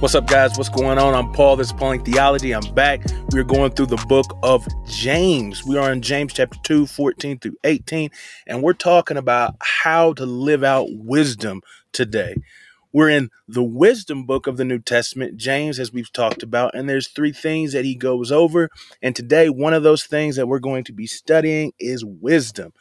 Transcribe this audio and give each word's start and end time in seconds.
What's 0.00 0.14
up, 0.14 0.26
guys? 0.26 0.58
What's 0.58 0.68
going 0.68 0.98
on? 0.98 1.14
I'm 1.14 1.32
Paul. 1.32 1.56
This 1.56 1.68
is 1.68 1.72
Pauling 1.72 2.04
Theology. 2.04 2.54
I'm 2.54 2.74
back. 2.74 3.00
We're 3.30 3.44
going 3.44 3.72
through 3.72 3.86
the 3.86 4.04
book 4.08 4.36
of 4.42 4.68
James. 4.86 5.64
We 5.64 5.78
are 5.78 5.90
in 5.90 6.02
James 6.02 6.34
chapter 6.34 6.58
2, 6.64 6.86
14 6.86 7.38
through 7.38 7.56
18, 7.64 8.10
and 8.46 8.62
we're 8.62 8.74
talking 8.74 9.16
about 9.16 9.54
how 9.60 10.12
to 10.12 10.26
live 10.26 10.62
out 10.62 10.88
wisdom 10.90 11.62
today. 11.92 12.34
We're 12.92 13.08
in 13.08 13.30
the 13.48 13.62
wisdom 13.62 14.26
book 14.26 14.46
of 14.46 14.58
the 14.58 14.66
New 14.66 14.80
Testament, 14.80 15.38
James, 15.38 15.78
as 15.78 15.94
we've 15.94 16.12
talked 16.12 16.42
about, 16.42 16.74
and 16.74 16.86
there's 16.86 17.08
three 17.08 17.32
things 17.32 17.72
that 17.72 17.86
he 17.86 17.94
goes 17.94 18.30
over. 18.30 18.68
And 19.00 19.16
today, 19.16 19.48
one 19.48 19.72
of 19.72 19.82
those 19.82 20.04
things 20.04 20.36
that 20.36 20.46
we're 20.46 20.58
going 20.58 20.84
to 20.84 20.92
be 20.92 21.06
studying 21.06 21.72
is 21.78 22.04
wisdom. 22.04 22.74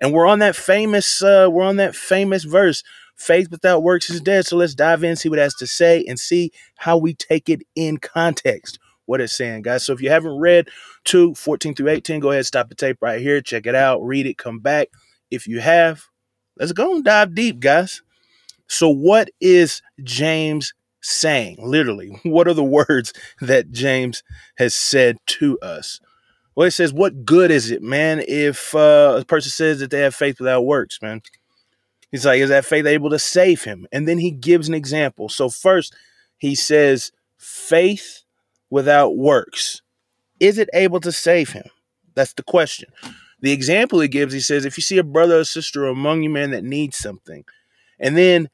And 0.00 0.14
we're 0.14 0.26
on 0.26 0.38
that 0.38 0.56
famous, 0.56 1.22
uh, 1.22 1.48
we're 1.52 1.64
on 1.64 1.76
that 1.76 1.94
famous 1.94 2.44
verse 2.44 2.82
Faith 3.22 3.50
without 3.50 3.84
works 3.84 4.10
is 4.10 4.20
dead. 4.20 4.46
So 4.46 4.56
let's 4.56 4.74
dive 4.74 5.04
in, 5.04 5.14
see 5.14 5.28
what 5.28 5.38
it 5.38 5.42
has 5.42 5.54
to 5.54 5.66
say, 5.66 6.04
and 6.08 6.18
see 6.18 6.50
how 6.76 6.98
we 6.98 7.14
take 7.14 7.48
it 7.48 7.62
in 7.76 7.98
context. 7.98 8.78
What 9.06 9.20
it's 9.20 9.32
saying, 9.32 9.62
guys. 9.62 9.84
So 9.84 9.92
if 9.92 10.00
you 10.00 10.10
haven't 10.10 10.38
read 10.38 10.68
2 11.04 11.34
14 11.34 11.74
through 11.74 11.88
18, 11.88 12.20
go 12.20 12.30
ahead, 12.30 12.46
stop 12.46 12.68
the 12.68 12.74
tape 12.74 12.98
right 13.00 13.20
here, 13.20 13.40
check 13.40 13.66
it 13.66 13.74
out, 13.74 14.04
read 14.04 14.26
it, 14.26 14.38
come 14.38 14.58
back. 14.58 14.88
If 15.30 15.46
you 15.46 15.60
have, 15.60 16.04
let's 16.58 16.72
go 16.72 16.94
and 16.94 17.04
dive 17.04 17.34
deep, 17.34 17.60
guys. 17.60 18.02
So, 18.68 18.88
what 18.88 19.30
is 19.40 19.82
James 20.02 20.72
saying? 21.00 21.58
Literally, 21.60 22.18
what 22.24 22.48
are 22.48 22.54
the 22.54 22.64
words 22.64 23.12
that 23.40 23.70
James 23.70 24.22
has 24.56 24.74
said 24.74 25.18
to 25.26 25.58
us? 25.60 26.00
Well, 26.54 26.66
it 26.66 26.72
says, 26.72 26.92
What 26.92 27.24
good 27.24 27.50
is 27.50 27.70
it, 27.70 27.82
man, 27.82 28.22
if 28.26 28.74
uh, 28.74 29.18
a 29.20 29.24
person 29.24 29.50
says 29.50 29.80
that 29.80 29.90
they 29.90 30.00
have 30.00 30.14
faith 30.14 30.38
without 30.40 30.62
works, 30.62 30.98
man? 31.00 31.22
He's 32.12 32.26
like, 32.26 32.40
is 32.40 32.50
that 32.50 32.66
faith 32.66 32.86
able 32.86 33.10
to 33.10 33.18
save 33.18 33.64
him? 33.64 33.86
And 33.90 34.06
then 34.06 34.18
he 34.18 34.30
gives 34.30 34.68
an 34.68 34.74
example. 34.74 35.30
So 35.30 35.48
first, 35.48 35.94
he 36.36 36.54
says, 36.54 37.10
faith 37.38 38.22
without 38.70 39.16
works. 39.16 39.82
Is 40.38 40.58
it 40.58 40.68
able 40.74 41.00
to 41.00 41.10
save 41.10 41.50
him? 41.50 41.64
That's 42.14 42.34
the 42.34 42.42
question. 42.42 42.90
The 43.40 43.52
example 43.52 44.00
he 44.00 44.08
gives, 44.08 44.34
he 44.34 44.40
says, 44.40 44.64
if 44.64 44.76
you 44.76 44.82
see 44.82 44.98
a 44.98 45.04
brother 45.04 45.40
or 45.40 45.44
sister 45.44 45.86
among 45.86 46.22
you, 46.22 46.30
man, 46.30 46.50
that 46.50 46.64
needs 46.64 46.98
something, 46.98 47.44
and 47.98 48.16
then 48.16 48.50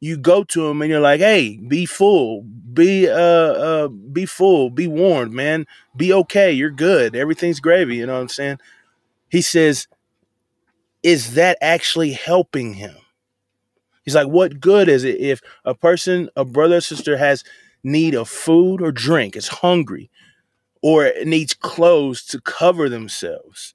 you 0.00 0.16
go 0.16 0.42
to 0.44 0.66
him 0.66 0.82
and 0.82 0.90
you're 0.90 1.00
like, 1.00 1.20
hey, 1.20 1.58
be 1.58 1.86
full, 1.86 2.42
be 2.42 3.08
uh, 3.08 3.14
uh 3.14 3.88
be 3.88 4.26
full, 4.26 4.68
be 4.68 4.88
warned, 4.88 5.32
man, 5.32 5.64
be 5.96 6.12
okay, 6.12 6.50
you're 6.50 6.70
good, 6.70 7.14
everything's 7.14 7.60
gravy, 7.60 7.96
you 7.96 8.06
know 8.06 8.14
what 8.14 8.22
I'm 8.22 8.28
saying? 8.28 8.58
He 9.30 9.42
says, 9.42 9.86
is 11.02 11.34
that 11.34 11.56
actually 11.60 12.12
helping 12.12 12.74
him? 12.74 12.96
He's 14.04 14.14
like, 14.14 14.28
what 14.28 14.60
good 14.60 14.88
is 14.88 15.04
it 15.04 15.20
if 15.20 15.40
a 15.64 15.74
person, 15.74 16.28
a 16.36 16.44
brother 16.44 16.76
or 16.76 16.80
sister 16.80 17.16
has 17.16 17.44
need 17.84 18.14
of 18.14 18.28
food 18.28 18.82
or 18.82 18.92
drink, 18.92 19.36
is 19.36 19.48
hungry, 19.48 20.10
or 20.82 21.12
needs 21.24 21.54
clothes 21.54 22.24
to 22.26 22.40
cover 22.40 22.88
themselves, 22.88 23.74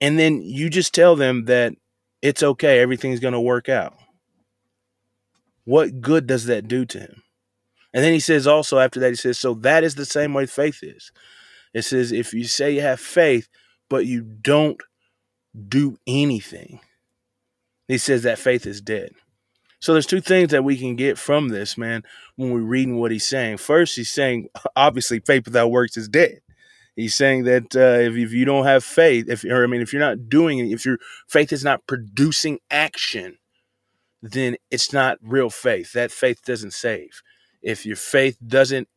and 0.00 0.18
then 0.18 0.40
you 0.42 0.70
just 0.70 0.94
tell 0.94 1.14
them 1.14 1.44
that 1.44 1.74
it's 2.22 2.42
okay, 2.42 2.80
everything's 2.80 3.20
going 3.20 3.34
to 3.34 3.40
work 3.40 3.68
out. 3.68 3.94
What 5.64 6.00
good 6.00 6.26
does 6.26 6.46
that 6.46 6.66
do 6.66 6.84
to 6.86 6.98
him? 6.98 7.22
And 7.94 8.02
then 8.02 8.12
he 8.12 8.20
says 8.20 8.46
also 8.46 8.78
after 8.78 8.98
that, 9.00 9.10
he 9.10 9.16
says, 9.16 9.38
so 9.38 9.54
that 9.54 9.84
is 9.84 9.94
the 9.94 10.06
same 10.06 10.32
way 10.32 10.46
faith 10.46 10.82
is. 10.82 11.12
It 11.74 11.82
says, 11.82 12.10
if 12.10 12.32
you 12.32 12.44
say 12.44 12.74
you 12.74 12.80
have 12.80 13.00
faith, 13.00 13.48
but 13.88 14.06
you 14.06 14.22
don't 14.22 14.80
do 15.68 15.98
anything, 16.06 16.80
he 17.88 17.98
says 17.98 18.22
that 18.22 18.38
faith 18.38 18.66
is 18.66 18.80
dead. 18.80 19.12
So 19.80 19.92
there's 19.92 20.06
two 20.06 20.20
things 20.20 20.50
that 20.50 20.62
we 20.62 20.78
can 20.78 20.94
get 20.94 21.18
from 21.18 21.48
this, 21.48 21.76
man, 21.76 22.04
when 22.36 22.52
we're 22.52 22.60
reading 22.60 22.98
what 22.98 23.10
he's 23.10 23.26
saying. 23.26 23.56
First, 23.56 23.96
he's 23.96 24.10
saying 24.10 24.48
obviously 24.76 25.18
faith 25.18 25.44
without 25.46 25.72
works 25.72 25.96
is 25.96 26.08
dead. 26.08 26.38
He's 26.94 27.14
saying 27.14 27.44
that 27.44 27.74
uh, 27.74 27.98
if, 28.00 28.16
if 28.16 28.32
you 28.32 28.44
don't 28.44 28.64
have 28.64 28.84
faith, 28.84 29.28
if 29.28 29.44
or 29.44 29.64
I 29.64 29.66
mean, 29.66 29.80
if 29.80 29.92
you're 29.92 30.00
not 30.00 30.28
doing 30.28 30.58
it, 30.58 30.70
if 30.70 30.84
your 30.84 30.98
faith 31.26 31.52
is 31.52 31.64
not 31.64 31.86
producing 31.86 32.60
action, 32.70 33.38
then 34.22 34.56
it's 34.70 34.92
not 34.92 35.18
real 35.20 35.50
faith. 35.50 35.92
That 35.94 36.12
faith 36.12 36.44
doesn't 36.44 36.74
save. 36.74 37.22
If 37.62 37.84
your 37.86 37.96
faith 37.96 38.36
doesn't 38.46 38.88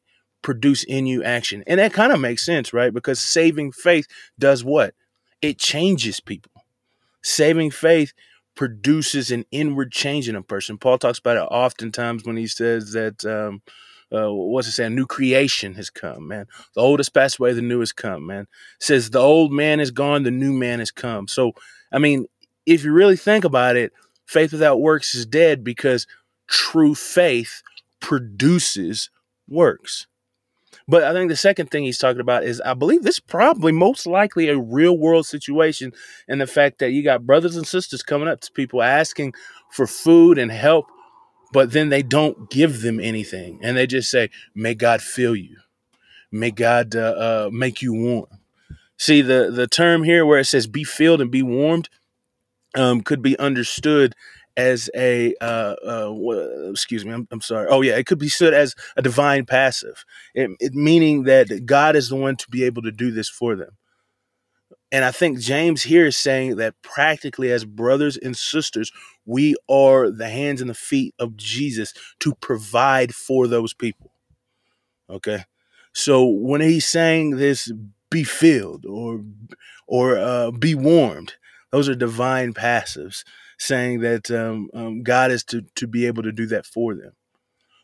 produce 0.41 0.83
in 0.83 1.07
you 1.07 1.23
action, 1.23 1.63
and 1.65 1.79
that 1.79 1.93
kind 1.93 2.11
of 2.11 2.19
makes 2.19 2.45
sense, 2.45 2.73
right? 2.73 2.93
Because 2.93 3.19
saving 3.19 3.71
faith 3.71 4.07
does 4.37 4.63
what? 4.63 4.93
It 5.41 5.57
changes 5.57 6.19
people. 6.19 6.51
Saving 7.23 7.71
faith 7.71 8.13
produces 8.55 9.31
an 9.31 9.45
inward 9.51 9.91
change 9.91 10.29
in 10.29 10.35
a 10.35 10.41
person. 10.41 10.77
Paul 10.77 10.97
talks 10.97 11.19
about 11.19 11.37
it 11.37 11.41
oftentimes 11.41 12.23
when 12.23 12.37
he 12.37 12.47
says 12.47 12.91
that, 12.93 13.25
um, 13.25 13.61
uh, 14.15 14.31
what's 14.31 14.67
it 14.67 14.71
say? 14.71 14.85
A 14.85 14.89
new 14.89 15.05
creation 15.05 15.73
has 15.75 15.89
come, 15.89 16.27
man. 16.27 16.45
The 16.73 16.81
old 16.81 16.99
has 16.99 17.09
passed 17.09 17.39
away, 17.39 17.53
the 17.53 17.61
new 17.61 17.79
has 17.79 17.91
come, 17.91 18.25
man. 18.25 18.43
It 18.43 18.83
says 18.83 19.09
the 19.09 19.19
old 19.19 19.51
man 19.51 19.79
is 19.79 19.91
gone, 19.91 20.23
the 20.23 20.31
new 20.31 20.53
man 20.53 20.79
has 20.79 20.91
come. 20.91 21.27
So, 21.27 21.53
I 21.91 21.99
mean, 21.99 22.27
if 22.65 22.83
you 22.83 22.93
really 22.93 23.17
think 23.17 23.43
about 23.43 23.75
it, 23.75 23.91
faith 24.25 24.51
without 24.51 24.79
works 24.79 25.15
is 25.15 25.25
dead 25.25 25.63
because 25.63 26.07
true 26.47 26.95
faith 26.95 27.61
produces 27.99 29.09
works. 29.47 30.07
But 30.87 31.03
I 31.03 31.13
think 31.13 31.29
the 31.29 31.35
second 31.35 31.71
thing 31.71 31.83
he's 31.83 31.97
talking 31.97 32.21
about 32.21 32.43
is 32.43 32.61
I 32.61 32.75
believe 32.75 33.03
this 33.03 33.19
probably 33.19 33.71
most 33.71 34.05
likely 34.05 34.49
a 34.49 34.57
real 34.57 34.97
world 34.97 35.25
situation 35.25 35.93
and 36.27 36.39
the 36.39 36.47
fact 36.47 36.79
that 36.79 36.91
you 36.91 37.03
got 37.03 37.25
brothers 37.25 37.55
and 37.55 37.65
sisters 37.65 38.03
coming 38.03 38.27
up 38.27 38.41
to 38.41 38.51
people 38.51 38.83
asking 38.83 39.33
for 39.71 39.87
food 39.87 40.37
and 40.37 40.51
help, 40.51 40.85
but 41.51 41.71
then 41.71 41.89
they 41.89 42.03
don't 42.03 42.51
give 42.51 42.81
them 42.81 42.99
anything. 42.99 43.59
And 43.63 43.75
they 43.75 43.87
just 43.87 44.11
say, 44.11 44.29
May 44.53 44.75
God 44.75 45.01
fill 45.01 45.35
you. 45.35 45.57
May 46.31 46.51
God 46.51 46.95
uh, 46.95 46.99
uh, 46.99 47.49
make 47.51 47.81
you 47.81 47.93
warm. 47.93 48.27
See, 48.97 49.21
the, 49.21 49.51
the 49.51 49.67
term 49.67 50.03
here 50.03 50.25
where 50.25 50.39
it 50.39 50.45
says 50.45 50.67
be 50.67 50.83
filled 50.83 51.21
and 51.21 51.31
be 51.31 51.43
warmed 51.43 51.89
um, 52.75 53.01
could 53.01 53.21
be 53.21 53.37
understood 53.39 54.15
as 54.57 54.89
a 54.95 55.33
uh, 55.41 55.75
uh, 55.85 56.69
excuse 56.69 57.05
me 57.05 57.11
I'm, 57.13 57.27
I'm, 57.31 57.41
sorry. 57.41 57.67
Oh 57.69 57.81
yeah 57.81 57.97
it 57.97 58.05
could 58.05 58.19
be 58.19 58.29
stood 58.29 58.53
as 58.53 58.75
a 58.95 59.01
divine 59.01 59.45
passive. 59.45 60.05
It, 60.33 60.51
it, 60.59 60.73
meaning 60.73 61.23
that 61.23 61.65
god 61.65 61.95
is 61.95 62.09
the 62.09 62.15
one 62.15 62.35
to 62.37 62.49
be 62.49 62.63
able 62.63 62.81
to 62.83 62.91
do 62.91 63.11
this 63.11 63.29
for 63.29 63.55
them. 63.55 63.77
And 64.91 65.03
i 65.03 65.11
think 65.11 65.39
james 65.39 65.83
here 65.83 66.05
is 66.05 66.17
saying 66.17 66.55
that 66.57 66.75
practically 66.81 67.51
as 67.51 67.65
brothers 67.65 68.17
and 68.17 68.35
sisters 68.35 68.91
we 69.25 69.55
are 69.69 70.09
the 70.09 70.29
hands 70.29 70.61
and 70.61 70.69
the 70.69 70.75
feet 70.75 71.13
of 71.19 71.35
jesus 71.35 71.93
to 72.19 72.33
provide 72.35 73.13
for 73.13 73.47
those 73.47 73.73
people. 73.73 74.11
Okay? 75.09 75.43
So 75.93 76.25
when 76.25 76.61
he's 76.61 76.85
saying 76.85 77.37
this 77.37 77.71
be 78.09 78.23
filled 78.23 78.85
or 78.85 79.21
or 79.87 80.17
uh, 80.17 80.51
be 80.51 80.75
warmed 80.75 81.33
those 81.75 81.89
are 81.89 81.95
divine 81.95 82.53
passives 82.53 83.25
saying 83.59 83.99
that 83.99 84.31
um, 84.31 84.69
um, 84.73 85.03
God 85.03 85.29
is 85.29 85.43
to, 85.45 85.63
to 85.75 85.87
be 85.87 86.05
able 86.05 86.23
to 86.23 86.31
do 86.31 86.45
that 86.45 86.65
for 86.65 86.95
them. 86.95 87.11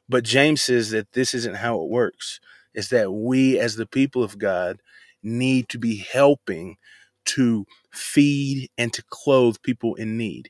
But 0.07 0.23
James 0.23 0.61
says 0.61 0.91
that 0.91 1.11
this 1.11 1.33
isn't 1.33 1.57
how 1.57 1.81
it 1.81 1.89
works. 1.89 2.39
It's 2.73 2.87
that 2.87 3.11
we, 3.11 3.59
as 3.59 3.75
the 3.75 3.85
people 3.85 4.23
of 4.23 4.37
God, 4.37 4.79
need 5.21 5.67
to 5.67 5.77
be 5.77 5.97
helping 5.97 6.77
to 7.25 7.65
feed 7.91 8.69
and 8.77 8.93
to 8.93 9.03
clothe 9.09 9.57
people 9.61 9.95
in 9.95 10.15
need. 10.15 10.49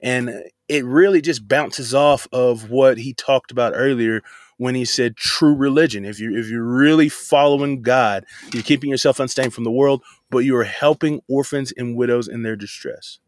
And 0.00 0.44
it 0.68 0.84
really 0.84 1.20
just 1.20 1.48
bounces 1.48 1.94
off 1.94 2.28
of 2.32 2.70
what 2.70 2.98
he 2.98 3.14
talked 3.14 3.50
about 3.50 3.72
earlier 3.74 4.22
when 4.58 4.74
he 4.74 4.84
said 4.84 5.16
true 5.16 5.54
religion. 5.54 6.04
If 6.04 6.20
you 6.20 6.36
if 6.36 6.48
you're 6.48 6.62
really 6.62 7.08
following 7.08 7.82
God, 7.82 8.24
you're 8.52 8.62
keeping 8.62 8.90
yourself 8.90 9.20
unstained 9.20 9.54
from 9.54 9.64
the 9.64 9.70
world, 9.70 10.02
but 10.30 10.38
you 10.38 10.56
are 10.56 10.64
helping 10.64 11.20
orphans 11.28 11.72
and 11.76 11.96
widows 11.96 12.28
in 12.28 12.42
their 12.42 12.56
distress. 12.56 13.18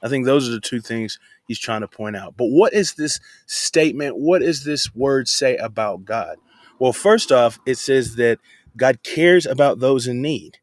I 0.00 0.08
think 0.08 0.26
those 0.26 0.48
are 0.48 0.52
the 0.52 0.60
two 0.60 0.80
things 0.80 1.18
he's 1.48 1.58
trying 1.58 1.80
to 1.80 1.88
point 1.88 2.16
out. 2.16 2.36
But 2.36 2.46
what 2.46 2.72
is 2.72 2.94
this 2.94 3.18
statement? 3.46 4.16
What 4.16 4.42
does 4.42 4.64
this 4.64 4.94
word 4.94 5.26
say 5.26 5.56
about 5.56 6.04
God? 6.04 6.36
Well, 6.78 6.92
first 6.92 7.32
off, 7.32 7.58
it 7.66 7.78
says 7.78 8.14
that 8.16 8.38
God 8.76 9.02
cares 9.02 9.44
about 9.44 9.80
those 9.80 10.06
in 10.06 10.22
need, 10.22 10.58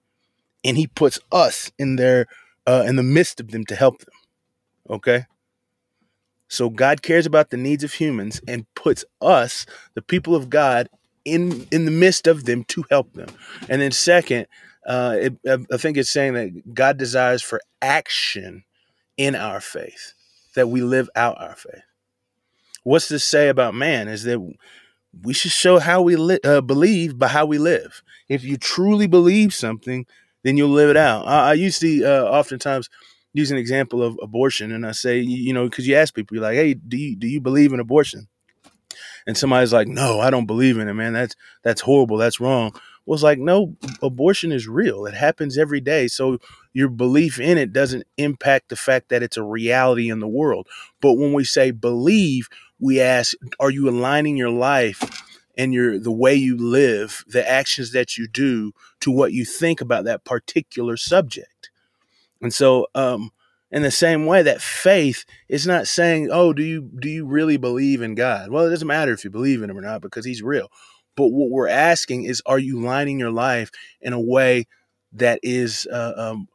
and 0.64 0.78
He 0.78 0.88
puts 0.88 1.20
us 1.32 1.72
in 1.78 1.98
their 1.98 2.28
uh, 2.66 2.86
in 2.88 2.96
the 2.96 3.04
midst 3.04 3.40
of 3.42 3.52
them 3.52 3.66
to 3.66 3.76
help 3.76 4.00
them. 4.00 4.14
Okay. 4.90 5.26
So 6.48 6.70
God 6.70 7.02
cares 7.02 7.26
about 7.26 7.50
the 7.50 7.58
needs 7.58 7.84
of 7.84 7.94
humans 7.94 8.42
and 8.48 8.66
puts 8.76 9.04
us, 9.22 9.66
the 9.94 10.02
people 10.02 10.36
of 10.36 10.50
God, 10.50 10.90
in 11.24 11.68
in 11.72 11.86
the 11.86 11.92
midst 11.92 12.28
of 12.28 12.46
them 12.46 12.64
to 12.66 12.86
help 12.90 13.14
them. 13.14 13.30
And 13.68 13.82
then 13.82 13.92
second, 13.92 14.48
uh, 14.86 15.16
it, 15.20 15.38
I 15.48 15.78
think 15.78 15.98
it's 15.98 16.12
saying 16.12 16.34
that 16.34 16.74
God 16.74 16.98
desires 16.98 17.42
for 17.42 17.60
action 17.82 18.64
in 19.18 19.36
our 19.36 19.60
faith, 19.60 20.14
that 20.56 20.70
we 20.70 20.82
live 20.82 21.10
out 21.16 21.42
our 21.42 21.56
faith. 21.56 21.82
What's 22.84 23.10
this 23.10 23.24
say 23.24 23.50
about 23.50 23.74
man 23.74 24.08
is 24.08 24.24
that 24.24 24.40
we 25.24 25.34
should 25.34 25.52
show 25.52 25.80
how 25.80 26.02
we 26.02 26.16
li- 26.16 26.40
uh, 26.44 26.62
believe 26.62 27.18
by 27.18 27.30
how 27.30 27.46
we 27.46 27.58
live. 27.58 28.04
If 28.30 28.44
you 28.44 28.58
truly 28.58 29.08
believe 29.08 29.54
something, 29.54 30.06
then 30.44 30.58
you'll 30.58 30.70
live 30.70 30.90
it 30.90 30.98
out. 30.98 31.26
I, 31.26 31.50
I 31.50 31.54
used 31.54 31.82
to 31.82 32.04
uh, 32.04 32.24
oftentimes 32.26 32.90
use 33.36 33.52
an 33.52 33.58
example 33.58 34.02
of 34.04 34.18
abortion, 34.24 34.72
and 34.72 34.86
I 34.86 34.94
say, 34.94 35.20
you 35.20 35.54
know, 35.54 35.66
because 35.70 35.88
you 35.88 35.96
ask 35.96 36.16
people, 36.16 36.36
you're 36.36 36.44
like, 36.44 36.56
"Hey, 36.56 36.74
do 36.76 36.98
you 36.98 37.16
do 37.16 37.28
you 37.28 37.42
believe 37.42 37.74
in 37.74 37.80
abortion?" 37.80 38.28
and 39.28 39.38
somebody's 39.38 39.74
like, 39.74 39.88
"No, 39.88 40.20
I 40.20 40.30
don't 40.30 40.46
believe 40.46 40.78
in 40.78 40.88
it, 40.88 40.94
man. 40.94 41.14
That's 41.14 41.36
that's 41.64 41.82
horrible. 41.82 42.18
That's 42.18 42.40
wrong." 42.40 42.74
Well, 43.06 43.14
it's 43.14 43.24
like, 43.24 43.38
no, 43.38 43.76
abortion 44.02 44.52
is 44.52 44.68
real. 44.68 45.06
It 45.06 45.14
happens 45.14 45.58
every 45.60 45.80
day. 45.80 46.08
So 46.08 46.40
your 46.74 46.90
belief 46.90 47.40
in 47.40 47.60
it 47.60 47.72
doesn't 47.72 48.08
impact 48.18 48.70
the 48.70 48.76
fact 48.76 49.10
that 49.10 49.22
it's 49.22 49.38
a 49.38 49.44
reality 49.44 50.10
in 50.10 50.20
the 50.20 50.28
world. 50.28 50.68
But 51.02 51.14
when 51.14 51.32
we 51.32 51.44
say 51.44 51.70
believe, 51.70 52.50
we 52.80 53.00
ask, 53.00 53.36
are 53.60 53.70
you 53.70 53.90
aligning 53.90 54.38
your 54.38 54.50
life 54.50 55.24
and 55.56 55.74
your 55.74 56.00
the 56.00 56.12
way 56.12 56.34
you 56.34 56.58
live, 56.58 57.24
the 57.28 57.48
actions 57.48 57.92
that 57.92 58.18
you 58.18 58.28
do 58.28 58.72
to 59.02 59.12
what 59.12 59.34
you 59.34 59.46
think 59.46 59.82
about 59.82 60.06
that 60.06 60.24
particular 60.24 60.98
subject? 60.98 61.55
And 62.46 62.54
so 62.54 62.88
um 62.94 63.32
in 63.72 63.82
the 63.82 63.92
same 63.92 64.28
way 64.28 64.44
that 64.44 64.62
faith 64.62 65.26
is 65.50 65.66
not 65.66 65.88
saying, 65.88 66.30
"Oh, 66.32 66.54
do 66.54 66.64
you 66.64 66.92
do 67.00 67.10
you 67.10 67.26
really 67.26 67.58
believe 67.58 68.04
in 68.04 68.14
God?" 68.14 68.52
Well, 68.52 68.68
it 68.68 68.70
doesn't 68.70 68.88
matter 68.88 69.12
if 69.12 69.24
you 69.24 69.32
believe 69.32 69.64
in 69.64 69.70
him 69.70 69.78
or 69.78 69.82
not 69.82 70.02
because 70.02 70.26
he's 70.26 70.44
real. 70.44 70.70
But 71.18 71.30
what 71.30 71.50
we're 71.50 71.68
asking 71.68 72.26
is, 72.26 72.44
are 72.46 72.60
you 72.60 72.80
lining 72.80 73.20
your 73.20 73.32
life 73.32 73.72
in 74.00 74.14
a 74.14 74.20
way 74.20 74.68
that 75.14 75.40
is 75.42 75.88
uh, 75.92 76.14
um, 76.16 76.48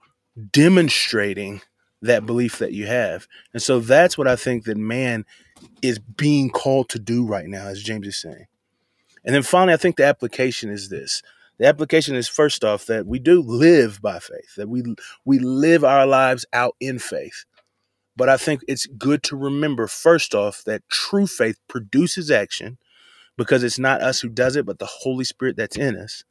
demonstrating 0.52 1.60
that 2.02 2.26
belief 2.26 2.58
that 2.58 2.72
you 2.72 2.86
have. 2.86 3.26
And 3.52 3.60
so 3.62 3.80
that's 3.80 4.16
what 4.16 4.28
I 4.28 4.36
think 4.36 4.64
that 4.64 4.76
man 4.76 5.24
is 5.82 5.98
being 5.98 6.50
called 6.50 6.88
to 6.90 6.98
do 6.98 7.26
right 7.26 7.46
now, 7.46 7.66
as 7.66 7.82
James 7.82 8.06
is 8.06 8.16
saying. 8.16 8.46
And 9.24 9.34
then 9.34 9.42
finally, 9.42 9.74
I 9.74 9.78
think 9.78 9.96
the 9.96 10.06
application 10.06 10.70
is 10.70 10.88
this. 10.88 11.22
The 11.60 11.66
application 11.66 12.16
is 12.16 12.26
first 12.26 12.64
off 12.64 12.86
that 12.86 13.06
we 13.06 13.18
do 13.18 13.42
live 13.42 14.00
by 14.00 14.18
faith, 14.18 14.54
that 14.56 14.70
we 14.70 14.82
we 15.26 15.38
live 15.38 15.84
our 15.84 16.06
lives 16.06 16.46
out 16.54 16.74
in 16.80 16.98
faith. 16.98 17.44
But 18.16 18.30
I 18.30 18.38
think 18.38 18.62
it's 18.66 18.86
good 18.86 19.22
to 19.24 19.36
remember 19.36 19.86
first 19.86 20.34
off 20.34 20.64
that 20.64 20.88
true 20.88 21.26
faith 21.26 21.58
produces 21.68 22.30
action 22.30 22.78
because 23.36 23.62
it's 23.62 23.78
not 23.78 24.00
us 24.00 24.22
who 24.22 24.30
does 24.30 24.56
it, 24.56 24.64
but 24.64 24.78
the 24.78 24.86
Holy 24.86 25.24
Spirit 25.24 25.58
that's 25.58 25.76
in 25.76 25.98
us. 25.98 26.24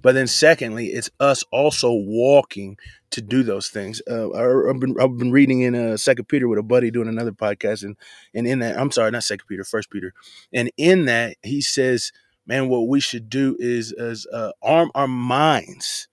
But 0.00 0.12
then, 0.14 0.28
secondly, 0.28 0.88
it's 0.88 1.10
us 1.18 1.42
also 1.50 1.92
walking 1.92 2.76
to 3.10 3.20
do 3.20 3.42
those 3.42 3.68
things. 3.68 4.00
Uh, 4.08 4.30
I've 4.34 4.78
been 4.78 4.94
I've 5.00 5.18
been 5.18 5.32
reading 5.32 5.62
in 5.62 5.74
uh, 5.74 5.96
Second 5.96 6.26
Peter 6.26 6.46
with 6.46 6.60
a 6.60 6.62
buddy 6.62 6.92
doing 6.92 7.08
another 7.08 7.32
podcast, 7.32 7.82
and 7.82 7.96
and 8.34 8.46
in 8.46 8.60
that, 8.60 8.78
I'm 8.78 8.92
sorry, 8.92 9.10
not 9.10 9.24
Second 9.24 9.46
Peter, 9.48 9.64
First 9.64 9.90
Peter, 9.90 10.14
and 10.52 10.70
in 10.76 11.06
that 11.06 11.38
he 11.42 11.60
says, 11.60 12.12
man, 12.46 12.68
what 12.68 12.88
we 12.88 13.00
should 13.00 13.28
do 13.28 13.56
is 13.58 13.92
is 13.92 14.26
uh, 14.26 14.52
arm 14.62 14.90
our 14.94 15.08
minds 15.08 16.08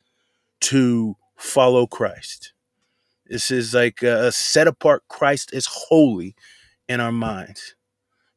to 0.61 1.15
follow 1.37 1.87
Christ. 1.87 2.53
This 3.25 3.51
is 3.51 3.73
like 3.73 4.03
uh, 4.03 4.31
set 4.31 4.67
apart 4.67 5.03
Christ 5.07 5.53
is 5.53 5.67
holy 5.67 6.35
in 6.87 6.99
our 6.99 7.11
minds. 7.11 7.75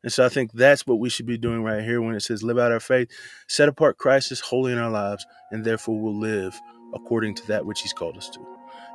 And 0.02 0.12
so 0.12 0.24
I 0.24 0.28
think 0.28 0.52
that's 0.52 0.86
what 0.86 1.00
we 1.00 1.08
should 1.08 1.26
be 1.26 1.36
doing 1.36 1.64
right 1.64 1.82
here 1.82 2.00
when 2.00 2.14
it 2.14 2.20
says 2.20 2.44
live 2.44 2.58
out 2.58 2.70
our 2.70 2.78
faith, 2.78 3.08
set 3.48 3.68
apart 3.68 3.98
Christ 3.98 4.30
as 4.30 4.38
holy 4.38 4.70
in 4.72 4.78
our 4.78 4.90
lives, 4.90 5.26
and 5.50 5.64
therefore 5.64 6.00
we'll 6.00 6.16
live 6.16 6.58
according 6.94 7.34
to 7.34 7.46
that 7.48 7.66
which 7.66 7.80
he's 7.80 7.92
called 7.92 8.16
us 8.16 8.30
to. 8.30 8.40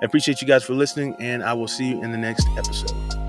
I 0.02 0.06
appreciate 0.06 0.42
you 0.42 0.48
guys 0.48 0.64
for 0.64 0.74
listening, 0.74 1.16
and 1.20 1.44
I 1.44 1.54
will 1.54 1.68
see 1.68 1.90
you 1.90 2.02
in 2.02 2.12
the 2.12 2.18
next 2.18 2.48
episode. 2.56 3.21